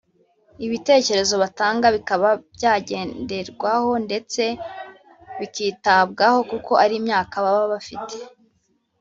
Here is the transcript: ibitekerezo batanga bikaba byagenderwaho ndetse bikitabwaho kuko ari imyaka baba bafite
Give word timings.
ibitekerezo 0.65 1.35
batanga 1.43 1.87
bikaba 1.95 2.29
byagenderwaho 2.55 3.91
ndetse 4.05 4.43
bikitabwaho 5.39 6.39
kuko 6.51 6.71
ari 6.83 6.93
imyaka 7.01 7.35
baba 7.43 7.65
bafite 7.73 8.15